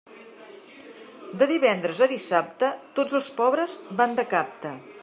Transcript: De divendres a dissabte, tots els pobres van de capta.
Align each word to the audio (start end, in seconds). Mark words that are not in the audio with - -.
De 1.41 1.47
divendres 1.51 2.01
a 2.07 2.09
dissabte, 2.15 2.73
tots 3.01 3.21
els 3.21 3.31
pobres 3.43 3.79
van 4.03 4.19
de 4.23 4.29
capta. 4.35 4.79